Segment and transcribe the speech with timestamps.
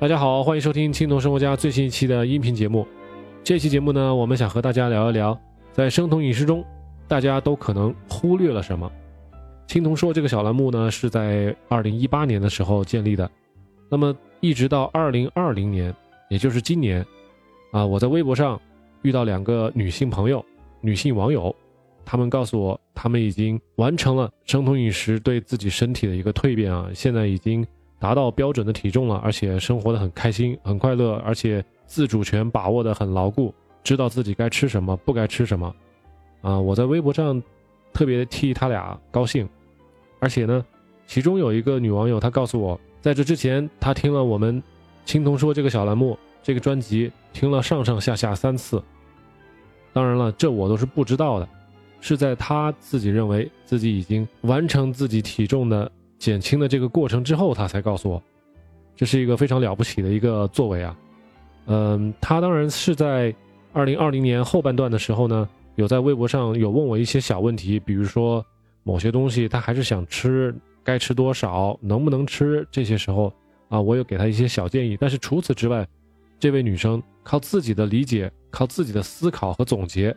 [0.00, 2.88] 大家好，欢迎收听青铜生活家最新一期的音频节目。
[3.44, 5.38] 这期节目呢，我们想和大家聊一聊，
[5.72, 6.64] 在生酮饮食中，
[7.06, 8.90] 大家都可能忽略了什么。
[9.66, 13.30] 青铜说这个小栏目呢，是在二零一八年的时候建立的，
[13.90, 15.94] 那么一直到二零二零年，
[16.30, 17.04] 也就是今年，
[17.70, 18.58] 啊，我在微博上
[19.02, 20.42] 遇到两个女性朋友、
[20.80, 21.54] 女性网友，
[22.06, 27.62] 她们告诉我，她们已经完成了生酮饮食对自己身体的一个蜕变啊，现在已经。
[28.00, 33.54] 达到标准的体重了，而且生活的很开心、很快乐，而且自主权把握的很牢固，
[33.84, 35.72] 知道自己该吃什么、不该吃什么。
[36.40, 37.40] 啊，我在微博上
[37.92, 39.46] 特别替他俩高兴。
[40.18, 40.64] 而且呢，
[41.06, 44.62] 其中有一个女网友，她告诉我，在这之前，她听了我们
[45.04, 48.82] “青铜说”这个小栏目、这个专辑，听了上上下下三次。
[49.92, 51.48] 当然了，这我都是不知道的，
[52.00, 55.90] 是在她自己认为自己已经完成自己体重的。
[56.20, 58.22] 减轻的这个过程之后，他才告诉我，
[58.94, 60.96] 这是一个非常了不起的一个作为啊。
[61.66, 63.34] 嗯，他当然是在
[63.72, 68.44] 二零二零年后半段的时候呢，有在微博上有问我一些小问题，比如说
[68.82, 70.54] 某些东西他还是想吃，
[70.84, 73.32] 该吃多少，能不能吃，这些时候
[73.70, 74.98] 啊，我有给他一些小建议。
[75.00, 75.88] 但是除此之外，
[76.38, 80.14] 这位女生靠自己的理解，靠自己的思考和总结，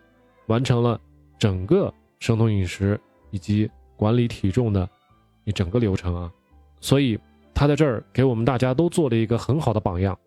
[0.48, 1.00] 完成了
[1.40, 3.00] 整个生酮饮食
[3.32, 4.90] 以及管理体重的。
[5.46, 6.32] 一整个流程啊，
[6.80, 7.20] 所以
[7.54, 10.18] 他在这儿给我们大家都做了一个很好的榜样，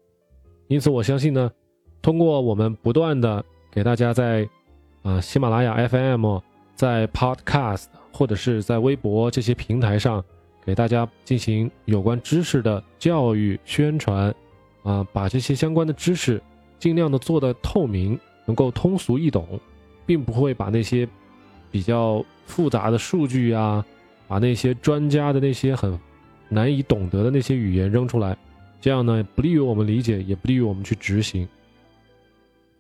[0.69, 1.51] 因此我相信呢，
[2.03, 4.49] 通过我们不断的给大家在
[5.03, 6.39] 啊喜马拉雅 FM、
[6.75, 10.23] 在 Podcast 或者是在微博这些平台上
[10.65, 14.35] 给大家进行有关知识的教育宣传，
[14.83, 16.43] 啊，把这些相关的知识
[16.79, 19.61] 尽量的做的透明，能够通俗易懂，
[20.05, 21.09] 并不会把那些
[21.71, 23.85] 比较复杂的数据啊。
[24.29, 25.99] 把那些专家的那些很
[26.49, 28.37] 难以懂得的那些语言扔出来，
[28.81, 31.47] 这样呢不利于我们理解，也不利于我们去执行。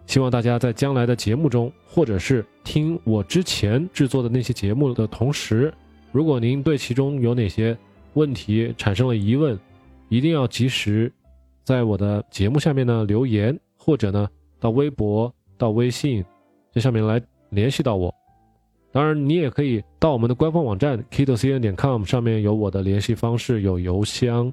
[0.07, 5.73] 希望大家在将来的节目中，或者是听我之前制作的那些节目的同时，
[6.12, 7.77] 如果您对其中有哪些
[8.15, 9.59] 问题产生了疑问，
[10.09, 11.13] 一定要及时
[11.65, 14.28] 在我的节目下面呢留言，或者呢
[14.61, 16.25] 到微博、到微信
[16.73, 17.21] 这上面来
[17.51, 18.15] 联系到我。
[18.97, 24.51] 当然，你也可以到我们的官方网站 kitocn 点 com 上面有我的联系方式，有邮箱，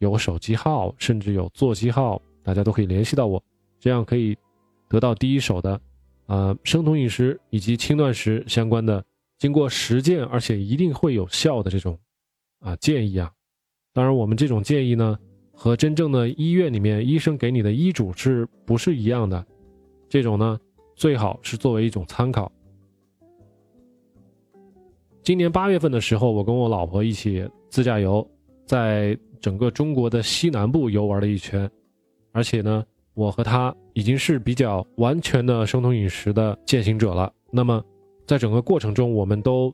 [0.00, 3.42] 有手机号，甚至有座机号，大家都可以联系到我，
[3.78, 4.36] 这样可以
[4.86, 5.80] 得到第一手的，
[6.26, 9.02] 呃，生酮饮食以及轻断食相关的，
[9.38, 11.98] 经过实践而且一定会有效的这种
[12.58, 13.32] 啊建议啊。
[13.94, 15.18] 当然，我们这种建议呢，
[15.54, 19.42] 和真正的医院里面医生给你的医嘱是不是一样的？
[20.06, 20.60] 这种呢，
[20.94, 22.52] 最好是作为一种参考。
[25.22, 28.26] 今年八月份的时候，我跟我老婆一起自驾游，
[28.64, 31.70] 在整个中国的西南部游玩了一圈，
[32.32, 32.82] 而且呢，
[33.12, 37.30] 我和她已经是比较完全的生酮饮食的践行者了。
[37.50, 37.84] 那么，
[38.26, 39.72] 在整个过程中，我们都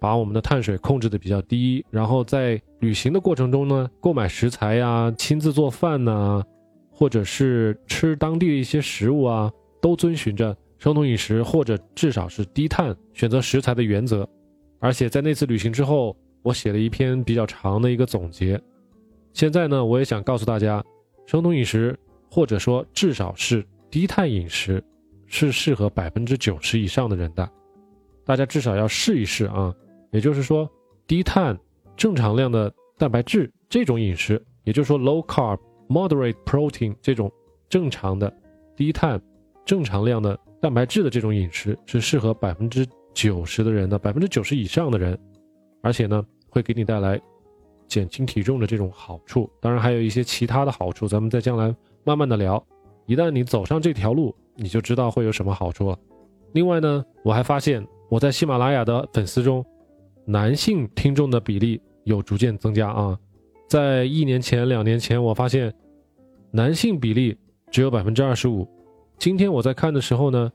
[0.00, 6.42] 把我们的碳水控制的比较低，然后在旅行的过程中呢，购买食材呀、亲自做饭呐，
[6.90, 14.28] 或者是吃当地的一些食物啊，都遵循着生酮饮食或者至少是低碳选择食材的原则。
[14.80, 18.60] 而且在那次旅行之后，我写了一篇比较长的一个总结。
[19.32, 20.82] 现在呢，我也想告诉大家，
[21.26, 21.96] 生酮饮食
[22.30, 24.82] 或者说至少是低碳饮食，
[25.26, 27.48] 是适合百分之九十以上的人的。
[28.24, 29.72] 大家至少要试一试啊！
[30.12, 30.68] 也就是说，
[31.06, 31.56] 低碳
[31.96, 35.58] 正常量的蛋白质这种饮食，也就是说 low carb
[35.88, 37.30] moderate protein 这种
[37.68, 38.32] 正常的
[38.74, 39.20] 低碳
[39.64, 42.86] 正常量的蛋白质的这种饮食，是适合百分之。
[43.12, 45.18] 九十的人呢，百分之九十以上的人，
[45.82, 47.20] 而且呢，会给你带来
[47.88, 49.50] 减轻体重的这种好处。
[49.60, 51.74] 当然，还有一些其他的好处，咱们在将来
[52.04, 52.64] 慢慢的聊。
[53.06, 55.98] 一旦你走上这条路，你就知道会有什么好处了。
[56.52, 59.64] 另外呢，我还发现我在喜马拉雅的粉丝中，
[60.24, 63.18] 男性听众的比例有逐渐增加啊。
[63.68, 65.74] 在一年前、两年前，我发现
[66.52, 67.36] 男性比例
[67.70, 68.66] 只有百分之二十五。
[69.18, 70.50] 今天我在看的时候呢。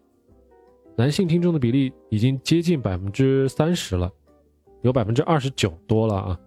[0.97, 4.09] 男性听众的比例已经接近百分之三十了，
[4.81, 6.39] 有百分之二十九多了啊。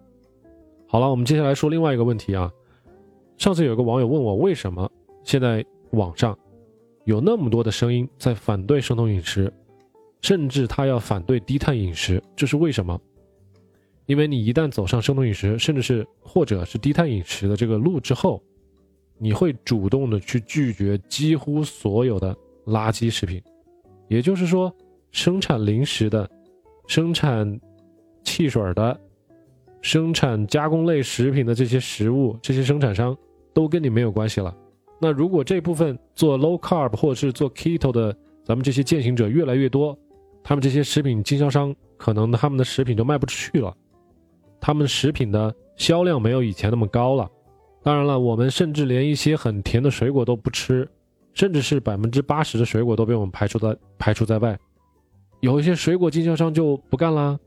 [0.87, 2.51] 好了，我们接下来说另外一个问题啊。
[3.37, 4.91] 上次有个网友问我，为什么
[5.23, 6.35] 现在网上
[7.05, 9.53] 有那么多的声音在反对生酮饮食，
[10.21, 12.99] 甚至他要反对低碳饮食，这是为什么？
[14.07, 18.41] 因为你一旦走上生酮饮食，甚至是或者是低碳饮食的这个路之后，
[19.19, 22.35] 你会主动的去拒绝几乎所有的
[22.65, 23.39] 垃圾食品。
[24.09, 24.75] 也就是说，
[25.11, 26.29] 生产零食的、
[26.87, 27.59] 生产
[28.23, 28.99] 汽水的、
[29.81, 33.15] 生产加工类食品的这些食物，这些生产商
[33.53, 34.53] 都跟你没有关系了。
[34.99, 38.13] 那如果这部分做 low carb 或者是做 keto 的，
[38.43, 39.97] 咱们这些践行者越来越多，
[40.43, 43.73] 他们这些食品经销商可能他们的食品就卖不出去了，
[44.59, 47.29] 他们食品的销量没有以前那么高了。
[47.81, 50.85] 当然了，我们甚至连一些很甜的水果都不吃，
[51.39, 54.59] 甚至是百分之八十的水果都被我们排除在排除在外。
[55.39, 57.39] 有一些水果经销商就不干啦。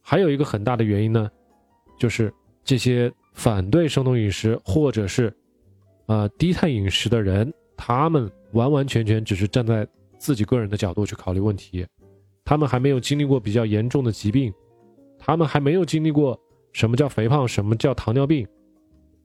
[0.00, 1.28] 还有一个很大的原因呢，
[1.98, 5.34] 就是这些反对生酮饮食或者是
[6.06, 9.84] 啊低碳饮食的人，他们完完全全只是站在
[10.18, 11.84] 自己个人的角度去考虑问题，
[12.44, 14.54] 他们还没有经历过比较严重的疾病，
[15.18, 16.38] 他们还没有经历过
[16.72, 18.46] 什么叫肥胖，什么叫糖尿病。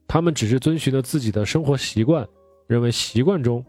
[0.08, 2.28] 他们只是遵循了自己的生活习惯，
[2.66, 3.64] 认为习惯中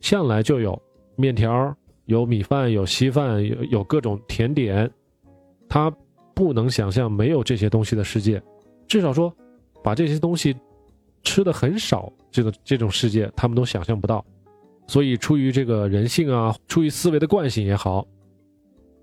[0.00, 0.80] 向来就有
[1.16, 1.74] 面条、
[2.06, 4.90] 有米饭、有稀饭、有有各种甜点。
[5.68, 5.90] 他
[6.34, 8.42] 不能想象没有这些东西的世界，
[8.88, 9.32] 至少说
[9.82, 10.56] 把这些东西
[11.22, 14.24] 吃的很少，这个这种世界他们都想象不到。
[14.86, 18.06] 所以出于这个人性啊，出于思维的惯性也好，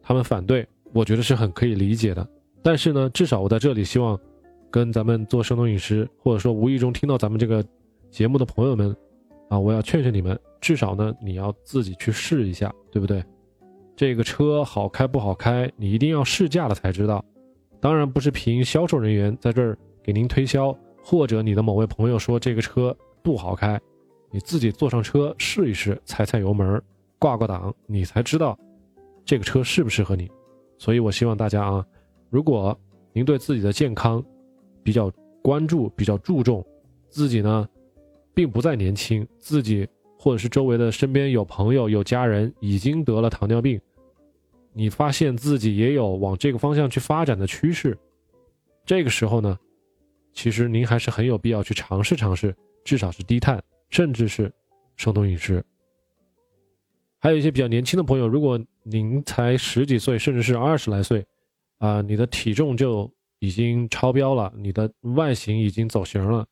[0.01, 2.27] 他们反对，我觉得是很可以理解的。
[2.61, 4.19] 但是呢，至少我在这里希望。
[4.69, 7.63] 跟咱们做生酮饮食，或者说无意中听到咱们这个
[8.11, 8.93] 节目的朋友们，
[9.49, 13.23] 啊，我要劝劝你们，至少呢，你要自己去试一下，对不对？
[13.95, 17.23] 这个车好开不好开，你一定要试驾了才知道。
[17.79, 23.79] 当然不是凭销售人员在这儿给您推销，或者你的某位朋友说这个车不好开，
[24.31, 26.81] 你自己坐上车试一试，踩踩油门，
[27.17, 28.57] 挂挂档，你才知道
[29.23, 30.29] 这个车适不适合你。
[30.77, 31.85] 所以我希望大家啊，
[32.29, 32.77] 如果
[33.13, 34.23] 您对自己的健康，
[34.83, 35.11] 比较
[35.41, 36.65] 关注、比较注重
[37.09, 37.67] 自己呢，
[38.37, 39.27] 并不再年轻。
[39.39, 43.81] 自己或者是周围的身边有朋友、有家人已经得了糖尿病，
[44.73, 47.97] 你发现自己也有往这个方向去发展的趋势，
[48.85, 49.57] 这个时候呢，
[50.33, 54.53] 其实您还是很有必要去尝试尝试，至少是低碳，甚至是
[54.97, 55.65] 生酮饮食。
[57.17, 61.25] 还有一些比较年轻的朋友，如果您才十几岁，甚至是二十来岁，
[61.79, 63.11] 啊，你的体重就。
[63.39, 66.43] 已经超标了，你的外形已经走形了，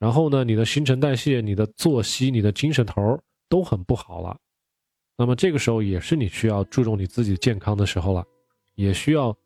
[0.00, 3.16] 然后呢，你的新陈代谢、你的作息、你的精神头
[3.48, 4.36] 都很不好了。
[5.16, 8.24] 那么这个时候也是你需要注重你自己健康的时候了，
[8.74, 9.36] 也需要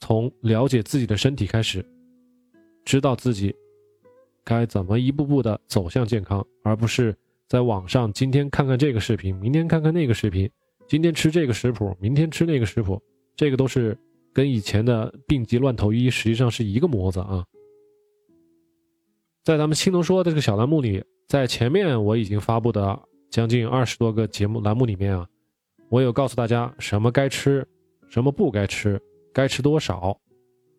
[0.00, 1.82] 从了解自己的身体开始，
[2.84, 3.54] 知道自己
[4.44, 7.16] 该怎么一步步的走向健康，而不是
[7.48, 10.50] 在网上今天看看这个视频，明天看看那个视频，
[10.88, 13.00] 今天吃这个食谱，明天吃那个食谱，
[13.36, 13.96] 这个都是。
[14.34, 17.44] 跟以前的病急乱投医实际上是一个模子啊。
[19.44, 22.96] 在咱们青铜说的这个小栏目里，在前面我已经发布的
[23.28, 25.26] 将近二十多个节目栏目里面啊，
[25.88, 27.66] 我有告诉大家什么该吃，
[28.08, 29.02] 什么不该吃，
[29.34, 30.16] 该吃多少。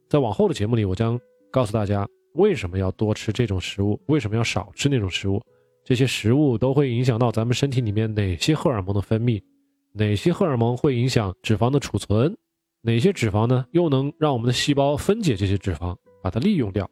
[0.08, 1.20] 在往后的节目里，我将
[1.52, 5.42] 告诉大家为什么要多吃这种食物，为什么要少吃那种食物，
[5.84, 9.44] 这些食物都会影响到咱们身体里面哪些荷尔蒙的分泌，
[9.92, 12.34] 哪些荷尔蒙会影响脂肪的储存。
[12.82, 13.66] 哪些脂肪呢？
[13.72, 16.90] 又能让我们的细胞分解这些脂肪，把它利用掉？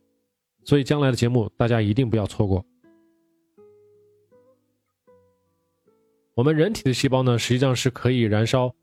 [0.63, 2.63] 所以将来的节目大家一定不要错过。
[6.33, 8.73] 我们人体的细胞呢，实际上是可以燃烧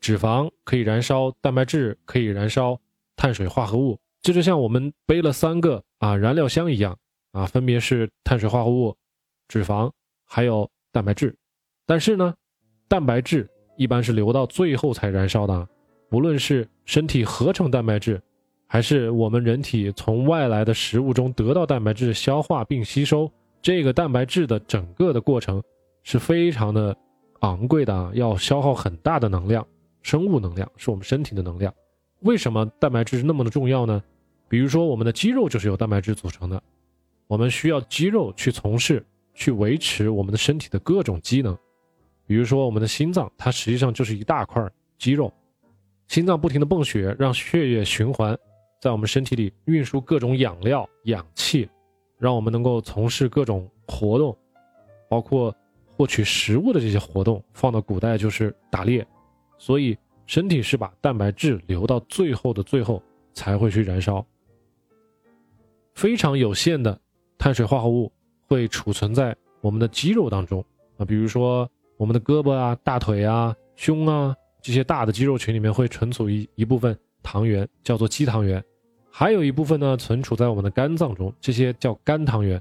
[0.00, 2.78] 脂肪，可以燃烧蛋白质，可以燃烧
[3.16, 3.98] 碳水化合物。
[4.20, 6.98] 这就像我们背了三个啊燃料箱一样
[7.30, 8.96] 啊，分别是碳水化合物、
[9.46, 9.90] 脂肪
[10.24, 11.34] 还有蛋白质。
[11.86, 12.34] 但是呢，
[12.88, 15.68] 蛋白质一般是留到最后才燃烧的。
[16.08, 18.20] 不论是身体合成蛋白质，
[18.66, 23.30] 还是我们人体从外来的食物中得到蛋白质、消化并吸收，
[23.62, 25.62] 这个蛋白质的整个的过程
[26.02, 26.96] 是非常的
[27.40, 29.66] 昂贵的啊，要消耗很大的能量，
[30.02, 31.72] 生物能量是我们身体的能量。
[32.20, 34.02] 为什么蛋白质是那么的重要呢？
[34.48, 36.60] 比如说我们的肌肉就是由蛋白质组成的，
[37.26, 39.04] 我们需要肌肉去从事、
[39.34, 41.56] 去维持我们的身体的各种机能。
[42.26, 44.68] 比如说我们的心脏，它实际上就是一大块
[44.98, 45.32] 肌肉。
[46.08, 48.36] 心脏不停的泵血，让血液循环，
[48.86, 51.68] 在我们身体里运输各种养料、氧气，
[52.18, 54.38] 让我们能够从事各种活动，
[55.08, 55.52] 包括
[55.88, 57.42] 获取食物的这些活动。
[57.52, 59.04] 放到古代就是打猎，
[59.58, 63.02] 所以身体是把蛋白质留到最后的最后
[63.34, 64.24] 才会去燃烧。
[65.96, 66.96] 非常有限的
[67.36, 68.12] 碳水化合物
[68.46, 70.64] 会储存在我们的肌肉当中
[70.96, 74.32] 啊，比如说我们的胳膊啊、大腿啊、胸啊。
[74.62, 78.64] 这些大的肌肉群里面会存储一一部分糖原，叫做肌糖原，
[79.18, 82.60] 还有一部分呢存储在我们的肝脏中，这些叫肝糖原。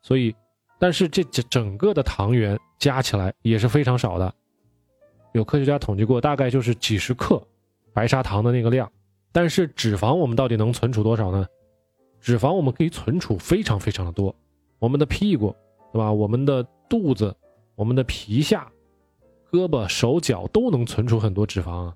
[0.00, 0.34] 所以，
[0.76, 4.34] 但是这整整个的糖原加起来也是非常少的，
[5.32, 7.40] 有科学家统计过，大概就是几十克
[7.92, 8.90] 白砂糖的那个量。
[9.30, 11.46] 但是脂肪我们到底能存储多少呢？
[12.20, 14.34] 脂肪我们可以存储非常非常的多，
[14.80, 15.54] 我们的屁股
[15.92, 16.12] 对吧？
[16.12, 17.32] 我们的肚子、
[17.76, 18.68] 我们的皮下、
[19.52, 21.94] 胳膊、手脚都能存储很多脂肪啊。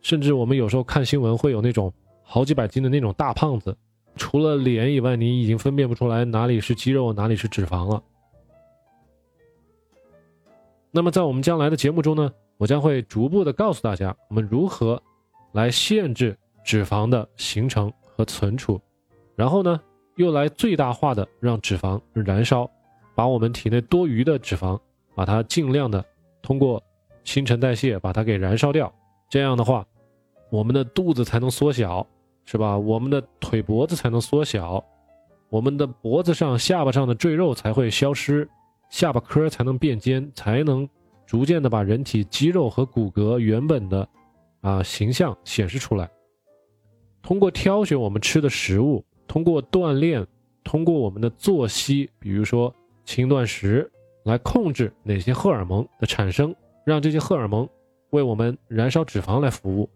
[0.00, 1.92] 甚至我们有时候看新闻会有那种
[2.32, 3.76] 好几百斤的那种大胖子，
[4.16, 8.02] 除了脸以外，你已经分辨不出来哪里是肌肉，哪里是脂肪了。
[10.90, 14.98] 那么在我们将来的节目中呢，我将会逐步的告诉大家，我们如何
[15.52, 16.34] 来限制
[16.64, 18.80] 脂肪的形成和存储，
[19.36, 19.78] 然后呢，
[20.16, 22.66] 又来最大化的让脂肪燃烧，
[23.14, 24.80] 把我们体内多余的脂肪，
[25.14, 26.02] 把它尽量的
[26.40, 26.82] 通过
[27.24, 28.90] 新陈代谢把它给燃烧掉。
[29.28, 29.86] 这样的话。
[30.50, 32.06] 我们的肚子才能缩小，
[32.44, 32.76] 是吧？
[32.76, 34.84] 我们的腿脖子才能缩小，
[35.48, 38.48] 我们的脖子上、下巴上的赘肉才会消失，
[38.90, 40.88] 下巴颏才能变尖，才能
[41.26, 44.08] 逐渐的把人体肌肉和骨骼原本的
[44.60, 46.10] 啊形象显示出来。
[47.22, 50.26] 通过挑选我们吃的食物，通过锻炼，
[50.64, 53.90] 通过我们的作息，比如说轻断食，
[54.24, 57.68] 来控制哪些荷尔蒙的产生，让这些荷尔蒙
[58.10, 59.88] 为我们燃烧脂肪来服务。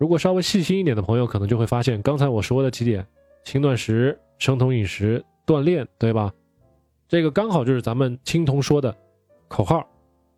[0.00, 3.06] 如果稍微细心一点的朋友，可能就会发现，刚才我说的几点：
[3.44, 6.32] 轻断食、生酮饮食、锻炼，对吧？
[7.06, 8.96] 这个刚好就是咱们青铜说的
[9.46, 9.86] 口号：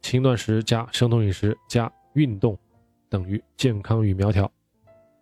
[0.01, 2.59] 轻断食加生酮饮食加运动
[3.09, 4.51] 等于健康与苗条。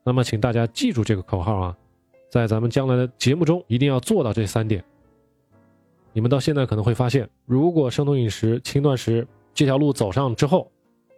[0.03, 1.77] 那么，请大家记住这个口号啊，
[2.31, 4.83] 在咱们将来的节目中一定要做到这三点。
[6.15, 10.73] 你们到现在可能会发现，如果生酮饮食、轻断食这条路走上之后，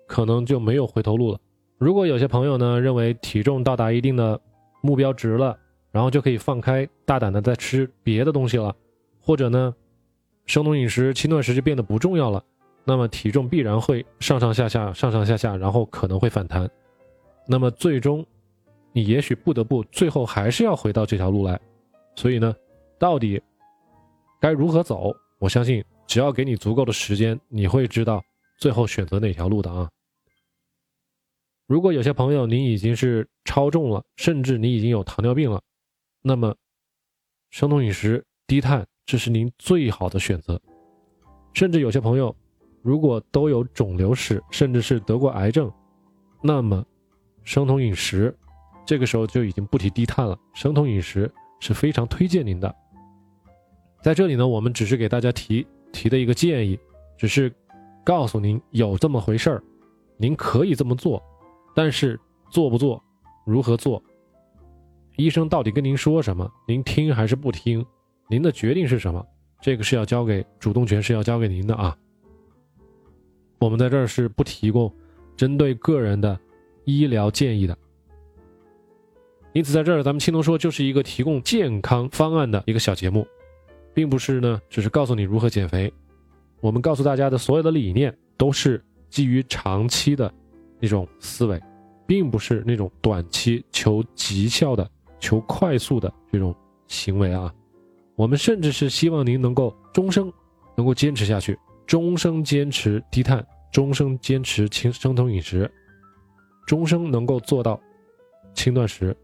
[0.09, 1.39] 可能就没有回头路了。
[1.83, 4.41] 如果有些朋友呢认为体重到达一定的
[4.83, 5.59] 目标值了，
[5.91, 8.73] 然后就可以放开大胆的再吃别的东西了，
[9.21, 9.75] 或者呢，
[10.47, 12.41] 生酮饮食、轻断食就变得不重要了，
[12.85, 16.71] 那么体重必然会上上下下、上上下下，然后可能会反弹，
[17.49, 18.25] 那么最终，
[18.93, 21.61] 你也许不得不最后还是要回到这条路来。
[22.15, 22.55] 所以呢，
[22.97, 23.43] 到底
[24.41, 25.13] 该如何走？
[25.41, 28.23] 我相信只要给你足够的时间，你会知道
[28.57, 29.89] 最后选择哪条路的啊。
[31.67, 35.63] 如果有些朋友您已经是超重了，甚至你已经有糖尿病了，
[36.21, 36.55] 那么
[37.51, 40.61] 生酮饮食、低碳这是您最好的选择。
[41.55, 42.35] 甚至有些朋友
[42.83, 45.73] 如果都有肿瘤史，甚至是得过癌症，
[46.43, 46.85] 那么
[47.43, 48.37] 生酮饮食
[48.85, 50.39] 这个时候就已经不提低碳了。
[50.55, 52.75] 生酮饮食是非常推荐您的。
[54.03, 56.79] 在这里呢，我们只是给大家提提的一个建议，
[57.17, 57.55] 只是
[58.05, 59.63] 告诉您有这么回事儿，
[60.17, 61.23] 您可以这么做。
[61.75, 62.19] 但是
[62.51, 63.03] 做不做，
[63.45, 64.03] 如何做？
[65.17, 66.51] 医生到底跟您说什么？
[66.67, 67.85] 您听还是不听？
[68.29, 69.25] 您的决定是什么？
[69.61, 71.97] 这个是要交给主动权是要交给您的啊。
[73.59, 74.93] 我们在这儿是不提供
[75.37, 76.39] 针对个人的
[76.85, 77.77] 医疗建议的。
[79.53, 83.27] 因此，在这儿咱们青铜说就是一个提供健康方案的一个小节目，
[83.93, 85.93] 并不是呢，只是告诉你如何减肥。
[86.61, 90.33] 我们告诉大家的所有的理念都是基于长期的。
[90.83, 91.63] 那种思维，
[92.09, 96.53] 并不是那种短期求绩效的、求快速的这种
[96.89, 97.55] 行为啊。
[98.17, 100.31] 我们甚至是希望您能够终生
[100.77, 105.71] 能够坚持下去，终生坚持低碳，终生坚持轻生酮饮食，
[106.67, 107.81] 终生能够做到
[108.53, 109.17] 轻断食。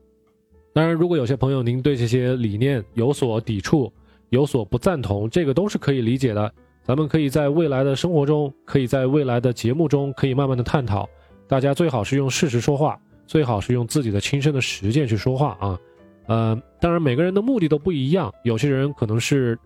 [0.73, 3.93] 当然，如果有些朋友您对这些理念有所抵触、
[4.31, 6.55] 有所不赞同，这个都是可以理解的。
[6.85, 11.07] 咱们可以在未来的生活中，可以在未来的节目中，可以慢慢的探讨。
[11.49, 15.81] 大家最好是用事实说话，最好是用自己的亲身的实践去说话啊。
[16.27, 19.59] 呃，当然每个人的目的都不一样，有些人可能是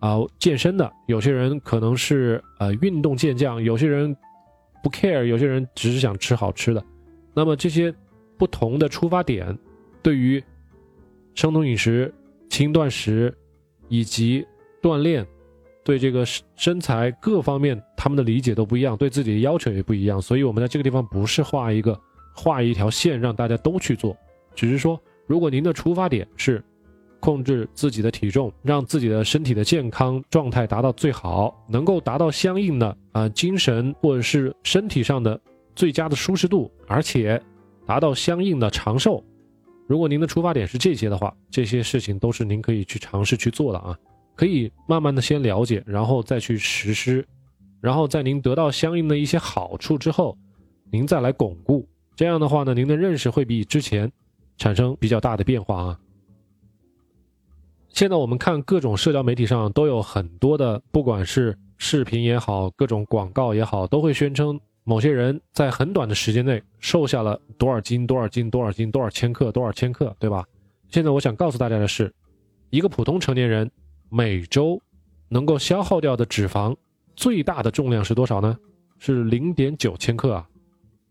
[0.00, 4.14] 啊健身的，有些人可能是呃运动健将，有些人
[4.82, 6.84] 不 care，有些人只是想吃好吃的。
[7.32, 7.92] 那么这些
[8.36, 9.58] 不同的出发点，
[10.02, 10.42] 对于
[11.34, 12.12] 生酮饮食、
[12.50, 13.34] 轻断食
[13.88, 14.46] 以及
[14.82, 15.26] 锻炼。
[15.82, 16.24] 对这个
[16.56, 21.98] 身材各方面，他们的理解都不一样，对自己的要求也不一样，所以我们在这个地方不是画一个
[22.34, 24.16] 画一条线让大家都去做，
[24.54, 26.62] 只是说，如果您的出发点是
[27.18, 35.38] 控制自己的体重，让自己的身体的健康状态达到最好，能够达到相应的啊精神或者是身体上的
[35.74, 37.40] 最佳的舒适度，而且
[37.86, 39.22] 达到相应的长寿，
[39.86, 43.98] 如果您的出发点是这些的话，这些事情都是您可以去尝试去做的啊。
[44.40, 47.22] 可以慢慢的先了解，然后再去实施，
[47.78, 50.34] 然后在您得到相应的一些好处之后，
[50.90, 51.86] 您再来巩固。
[52.16, 54.10] 这样的话呢，您的认识会比之前
[54.56, 56.00] 产生比较大的变化啊。
[57.90, 70.46] 现在我们看各种社交媒体上都有很多的，不管是视频也好，各种广告也好，都会宣称某些人在很短的时间内瘦下了多少斤、多少斤、多少斤、多少千克、多少千克，对吧？
[70.88, 72.10] 现在我想告诉大家的是，
[72.70, 73.70] 一个普通成年人。
[74.10, 74.80] 每周
[75.28, 76.76] 能够消耗掉的脂肪
[77.16, 78.58] 最大的重量是多少呢？
[78.98, 80.46] 是零点九千克啊。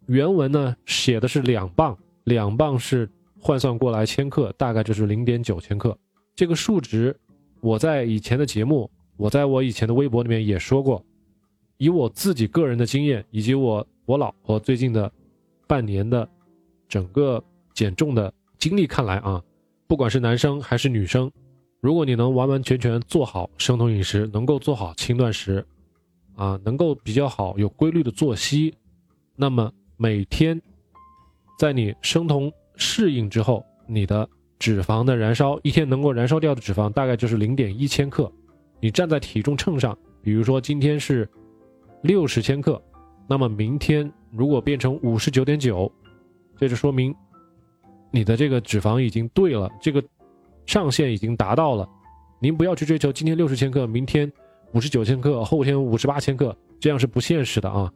[0.07, 5.97] 原文呢写的是两磅，两磅是换算过来千克，大概就是零点九千克。
[6.35, 7.17] 这个数值，
[7.61, 11.03] 我在以前的节目，我在我以前的微博里面也说过。
[11.77, 15.09] 以我自己个人的经验，以及我我老婆最近的
[15.65, 16.27] 半年的
[16.89, 17.41] 整个
[17.73, 19.41] 减重的经历看来啊，
[19.87, 21.31] 不管是男生还是女生，
[21.81, 25.65] 如果你能完完全全做好生酮饮食，能够做好轻断食，
[26.35, 28.73] 啊，能够比较好有规律的作息，
[29.35, 30.61] 那么每天
[31.57, 34.27] 在你生酮适应之后，你的
[34.59, 38.31] 脂肪的燃烧一天能够燃烧掉的脂肪大概就是零点一千克。
[38.79, 41.29] 你站在体重秤上，比如说今天是。
[42.01, 42.81] 六十千克，
[43.27, 45.91] 那么明天如果变成五十九点九，
[46.57, 47.13] 这就说明
[48.09, 50.01] 你的这个脂肪已经对了，这个
[50.65, 51.87] 上限已经达到了。
[52.39, 54.31] 您不要去追求今天六十千克，明天
[54.73, 57.91] 五十九千克，后天五十八千克，这样是不现实的啊！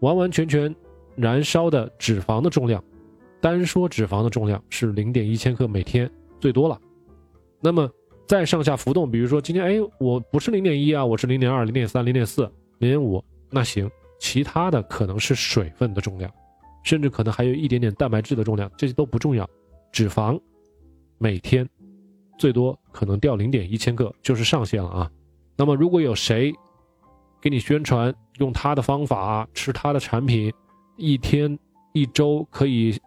[0.00, 0.74] 完完全全
[1.16, 2.82] 燃烧的脂肪的重量，
[3.40, 6.78] 单说脂肪的重量是零点一千克每天最多了。
[7.60, 7.90] 那么
[8.26, 12.50] 再上下浮动，比如说今天哎，我不是零点一啊，我是零点二、零点三、零点四。
[12.78, 16.28] 零点五，那行，其他的可能是水分的重量，
[16.82, 19.48] 甚至可能还有一点点蛋白质的重量，这些都不重要。
[19.92, 20.36] 脂肪
[21.16, 21.64] 每天
[22.38, 25.10] 最多可能掉零点一千克，就是上限了啊。
[25.56, 26.52] 那么如果有谁
[27.40, 30.52] 给你宣传用他的方法吃他的产品，
[30.96, 31.58] 一天
[31.92, 32.98] 一周可以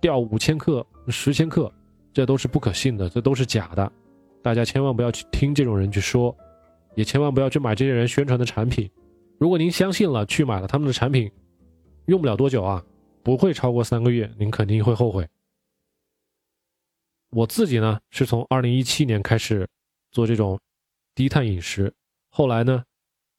[0.00, 1.72] 掉五千克、十千克，
[2.12, 3.90] 这都是不可信的，这都是假的。
[4.42, 6.34] 大家千万不要去听这种人去说，
[6.94, 8.90] 也千万不要去买这些人宣传的产品。
[9.38, 11.30] 如果您相信了，去买了他们的产品，
[12.06, 12.82] 用不了多久啊，
[13.22, 15.26] 不会超过三个月，您肯定会后悔。
[17.34, 19.68] 我自己呢，是从二零一七年开始
[20.12, 20.58] 做这种
[21.16, 21.92] 低碳饮食，
[22.28, 22.84] 后来呢，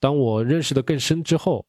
[0.01, 1.65] 当我认识的更深之后，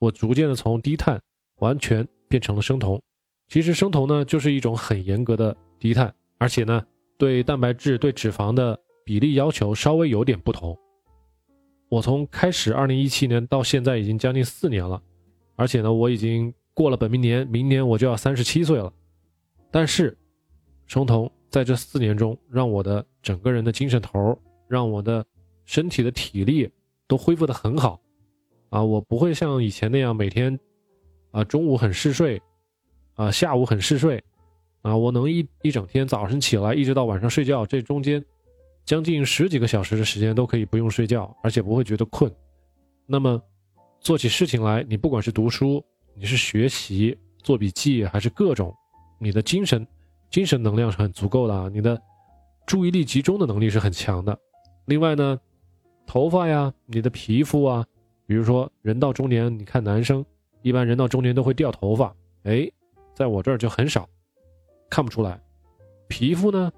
[0.00, 1.20] 我逐渐的从低碳
[1.60, 3.00] 完全变成了生酮。
[3.46, 6.84] 其实生酮呢，就是一种很严格的低碳，而且呢，
[7.16, 10.76] 对蛋白质、对脂肪的比例要求稍微有点不同。
[11.88, 15.00] 我从开始二零一七年到现在已经将近四年了，
[15.54, 18.92] 而且呢，我已经过了本命年，明年我就要三十七岁了。
[19.70, 20.16] 但是，
[20.86, 24.36] 生酮在这四年中，让我的整个人的精神头，
[24.66, 25.24] 让我的
[25.64, 26.68] 身体的体力
[27.06, 28.00] 都恢复的很好。
[28.70, 30.58] 啊，我不会像以前那样每天，
[31.30, 32.42] 啊中午很嗜睡，
[33.14, 34.20] 啊下午很嗜睡，
[34.82, 38.24] 啊我能一一整天早晨起来一直到晚上睡觉，这中间。
[38.84, 42.28] 将近十几个小时的时间都可以不用睡觉，而且不会觉得困。
[43.06, 43.40] 那么，
[44.00, 45.82] 做起事情来，你不管是读书，
[46.16, 48.74] 你是学习、做笔记，还是各种，
[49.20, 49.86] 你的精神、
[50.34, 51.70] 精神能量是很足够的啊。
[51.72, 51.96] 你的
[52.66, 54.36] 注意力集中的能力是很强的。
[54.86, 55.38] 另外呢，
[56.08, 57.86] 头发呀，你的皮肤啊，
[58.26, 60.26] 比如说人到中年，你看男生
[60.62, 62.68] 一般人到中年都会掉头发，哎，
[63.14, 64.08] 在我这儿就很少，
[64.90, 65.40] 看不出来。
[66.08, 66.72] 皮肤呢？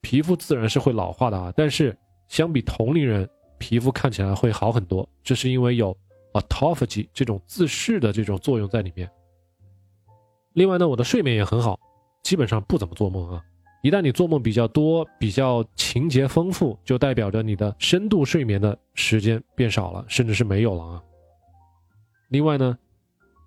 [0.00, 5.08] 皮肤自然是会老化的啊，但是相比同龄人，皮肤看起来会好很多。
[5.22, 5.96] 这是因为有
[6.32, 9.08] autophagy 这种自噬的这种作用在里面。
[10.54, 11.78] 另外呢，我的睡眠也很好，
[12.22, 13.42] 基本上不怎么做梦啊。
[13.82, 21.02] 一旦你做梦比较多、比较情节丰富，就代表着你的深度睡眠的时间变少了，甚至是没有了啊。
[22.28, 22.78] 另外呢，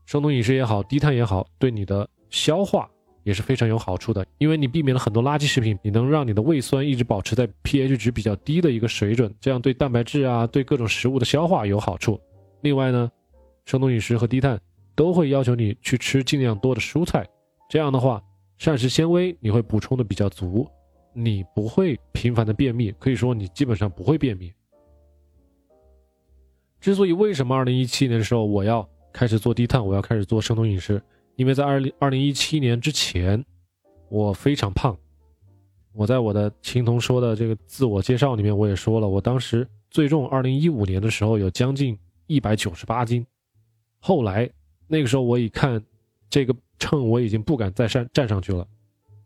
[0.05, 2.89] 生酮饮食也好，低碳也好，对你的消化。
[3.23, 12.21] 也是非常有好处的，因为你避免了很多垃圾食品，你能让你的胃酸一直保持在 pH 值比较低的一个水准，这样对蛋白质啊，对各种食物的消化有好处。
[12.61, 13.11] 另外呢，
[13.65, 14.61] 生酮饮食和低碳
[14.93, 17.27] 都会要求你去吃尽量多的蔬菜，
[17.67, 18.21] 这样的话，
[18.57, 20.67] 膳食纤维你会补充的比较足，
[21.13, 24.53] 你不会频繁的便秘，可以说你基本上不会便秘。
[26.79, 31.01] 之所以为什么二零一七年的时候我要开始做低碳，我要开始做生酮饮食？
[31.35, 33.43] 因为在二零二零一七年之前，
[34.09, 34.97] 我非常胖。
[35.93, 43.25] 我在我的青铜说的这个自我介绍里面，我也说了，我当时最重二零一五年的时候有将近一百九十八斤。
[43.99, 44.49] 后来
[44.87, 45.83] 那个时候我一看
[46.29, 48.67] 这个秤，我已经不敢再上站上去了，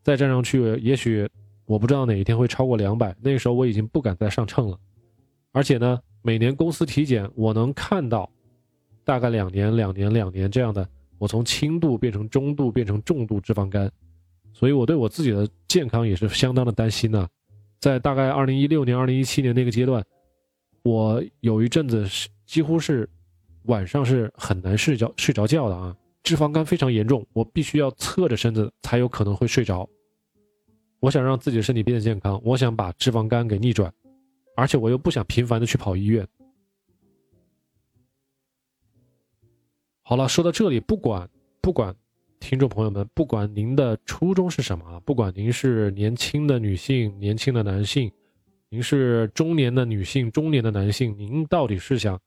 [0.04, 1.30] 再站上去，也许
[1.66, 3.16] 我不知道哪一天会超过两百。
[3.22, 4.80] 那个时候我已经不敢再上秤了，
[5.52, 8.30] 而且呢，每年公司体检，我能看到
[9.04, 10.88] 大概两年、两年、两年这样的。
[11.18, 13.92] 我从轻度变成中度，变成重度脂肪肝，
[14.54, 17.28] 所以我对我自己的健康也是相当的担心呢。
[17.78, 20.02] 在大概二零一六年、二零一七年那个阶段，
[20.82, 23.10] 我有一阵子是几乎是
[23.64, 25.94] 晚上是很难睡觉、睡着觉的啊，
[26.30, 29.90] 脂肪肝非常严重，我必须要侧着身子才有可能会睡着。
[31.00, 33.92] 我想让自己的身体变得健康，我想把脂肪肝给逆转，
[34.56, 36.28] 而且我又不想频繁的去跑医院。
[40.04, 41.28] 好了，说到这里，不管
[41.62, 41.96] 不管
[42.40, 48.12] 听众朋友们，不管您的初衷是什么，不管您是年轻的女性、年轻的男性，
[48.70, 52.22] 您是中年的女性、中年的男性，您到底是想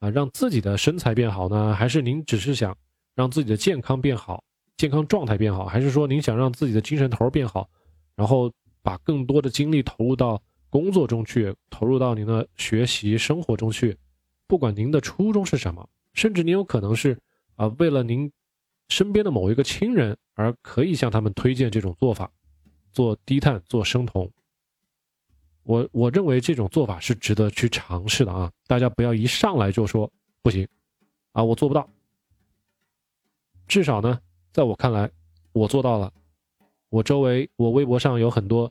[0.00, 2.76] 啊让自己的身材变好呢，还是您只是想
[3.14, 4.42] 让自己的健康变好、
[4.76, 7.68] 健康状态变好，还是说您想让自己的精神头变好，
[8.16, 13.96] 然后把更多的精力投入到工作中去，投入到您的学习生活中去？
[14.46, 15.88] 不管您的初衷是什么。
[16.12, 17.18] 甚至您有可能是
[17.56, 18.30] 啊，为了您
[18.88, 22.30] 身边的某一个亲人而可以向他们推荐这种做法，
[22.92, 24.30] 做低碳、做生酮。
[25.64, 28.52] 我我认为这种做法是值得去尝试的啊！
[28.66, 30.08] 大家不要一上来就说
[30.42, 30.68] 不行
[31.32, 31.88] 啊，我做不到。
[33.66, 34.18] 至少呢，
[34.52, 35.10] 在我看来，
[35.52, 36.12] 我做到了。
[36.90, 38.70] 我周围，我微博上有很多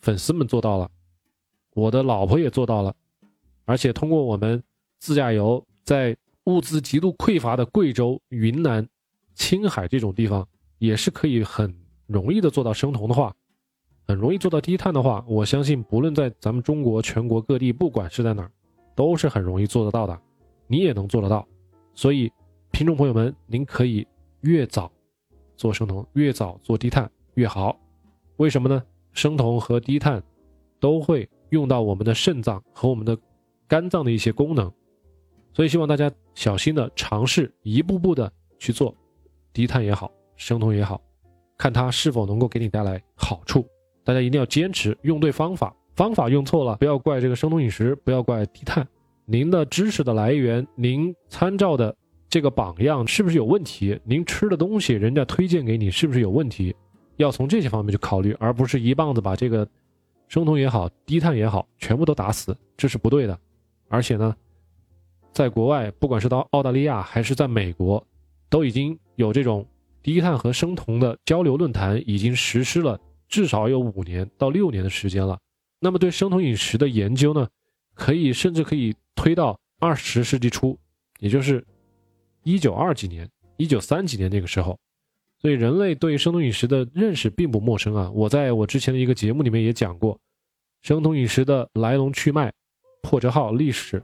[0.00, 0.90] 粉丝们做到了，
[1.74, 2.94] 我的老婆也做到了，
[3.64, 4.62] 而且通过我们
[4.98, 6.16] 自驾游在。
[6.46, 8.88] 物资极度匮乏的贵州、云南、
[9.34, 10.46] 青海这种地方，
[10.78, 13.34] 也是可以很容易的做到生酮的话，
[14.06, 18.50] 很容易做到低碳的话，我相信不论在咱们中国全国各地，不管是在哪儿，
[18.94, 20.16] 都是很容易做得到的。
[20.68, 21.44] 你也能做得到，
[21.96, 22.30] 所以
[22.70, 24.06] 听众朋友们，您可以
[24.46, 24.90] 越早
[25.56, 27.76] 做生酮，越早做低碳越好。
[28.36, 28.82] 为什么呢？
[29.12, 30.22] 生酮和低碳
[30.78, 33.18] 都会用到我们的肾脏和我们的
[33.66, 34.72] 肝脏的一些功能。
[35.52, 38.94] 所以希望大家小心的尝试，一步步的去做，
[39.52, 41.00] 低碳也好，生酮也好，
[41.58, 43.66] 看它是否能够给你带来好处。
[44.04, 48.86] 大家一定要坚持用对方法，方法用错了，不要怪这个生酮饮食，不要怪低碳。
[49.24, 51.96] 您的知识的来源，您参照的
[52.36, 53.98] 这个榜样是不是有问题？
[54.04, 56.76] 您吃的东西，人家推荐给你是不是有问题？
[57.16, 59.66] 要从这些方面去考虑，而不是一棒子把这个
[60.28, 63.38] 生酮也好，低碳也好，全部都打死，这是不对的。
[63.88, 64.36] 而且呢。
[65.32, 68.06] 在国外，不管是到澳大利亚还是在美国，
[68.50, 69.66] 都已经有这种
[70.02, 75.38] 低碳和生酮的交流论坛，已经实施了至少有五年到六年的时间了。
[75.80, 77.48] 那么对生酮饮食的研究呢，
[77.94, 80.78] 可以甚至可以推到二十世纪初，
[81.18, 81.64] 也就是
[82.46, 84.78] 一九二几年、一九三几年那个时候。
[85.38, 88.08] 所以人类对生酮饮食的认识并不陌生啊。
[88.14, 90.18] 我在我之前的一个节目里面也讲过，
[90.80, 92.52] 生酮饮食的来龙去脉、
[93.02, 94.00] 破折号、历史。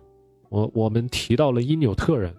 [0.51, 2.35] 我我们提到了因纽特人，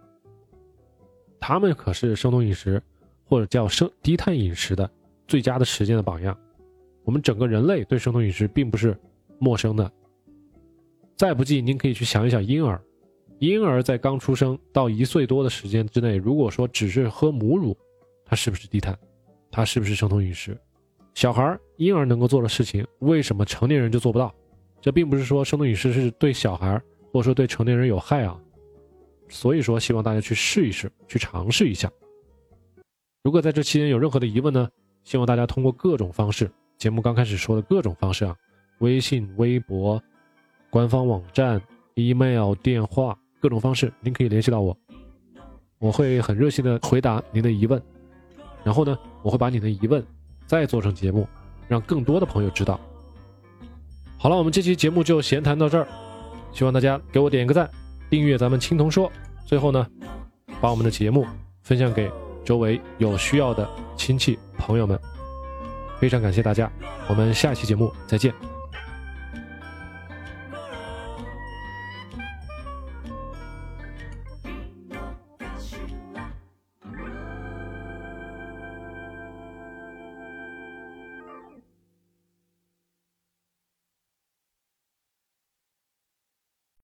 [1.40, 2.84] 他们可是生酮饮食
[3.24, 4.90] 或者叫生低碳饮食的
[5.26, 6.38] 最佳的实践的榜样。
[7.04, 8.96] 我们整个人类对生酮饮食并不是
[9.40, 9.92] 陌生的。
[11.16, 12.80] 再不济，您可以去想一想婴儿，
[13.44, 17.78] 婴儿在刚出生到一岁多的时间之内，如果说只是喝母乳，
[18.24, 18.98] 他是不是低碳？
[19.52, 20.58] 他是不是生酮饮食？
[21.14, 24.34] 小孩婴儿能够做的事情，为什么成年人就做不到？
[24.80, 26.82] 这并不是说生酮饮食是对小孩。
[27.12, 28.36] 或者说对成年人有害啊，
[29.30, 31.88] 所以说希望大家去试一试，去尝试一下。
[33.24, 34.68] 如果在这期间有任何的疑问呢，
[35.04, 38.36] 希望大家通过各种方式，节目刚开始说的各种方式啊，
[38.80, 40.02] 微信、微博、
[40.72, 41.62] 官方网站、
[41.94, 44.74] email、电话各种方式，您可以联系到我，
[45.78, 47.82] 我会很热心的回答您的疑问。
[48.64, 50.02] 然后呢，我会把你的疑问
[50.48, 51.28] 再做成节目，
[51.68, 52.80] 让更多的朋友知道。
[54.18, 55.86] 好了，我们这期节目就闲谈到这儿。
[56.54, 57.70] 希望大家给我点个赞，
[58.10, 59.12] 订阅咱们青铜说。
[59.46, 59.86] 最后呢，
[60.62, 61.28] 把我们的节目
[61.64, 62.10] 分享给
[62.46, 64.98] 周围有需要的亲戚朋友们。
[66.00, 66.72] 非常感谢大家，
[67.10, 68.53] 我们下期节目再见。